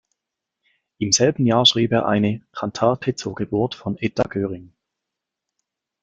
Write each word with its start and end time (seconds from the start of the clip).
Im 0.97 1.11
selben 1.11 1.45
Jahr 1.45 1.63
schrieb 1.63 1.91
er 1.91 2.07
eine 2.07 2.41
"Kantate 2.53 3.13
zur 3.13 3.35
Geburt 3.35 3.75
von 3.75 3.97
Edda 3.99 4.23
Göring". 4.23 4.73